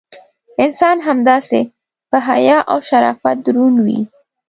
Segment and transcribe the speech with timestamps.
[0.63, 1.61] انسان همداسې:
[2.09, 3.99] په حیا او شرافت دروند وي.